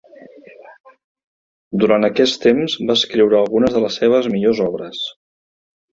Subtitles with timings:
[1.83, 5.07] Durant aquest temps va escriure algunes de les seves millors obres.